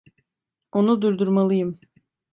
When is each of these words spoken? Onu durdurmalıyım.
Onu 0.71 1.01
durdurmalıyım. 1.01 1.79